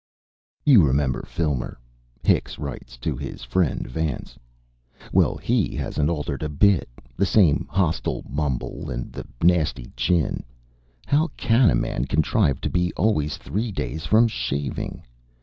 [0.65, 1.77] "You remember Filmer,"
[2.23, 4.35] Hicks writes to his friend Vance;
[5.13, 10.43] "well, HE hasn't altered a bit, the same hostile mumble and the nasty chin
[11.05, 15.03] how CAN a man contrive to be always three days from shaving?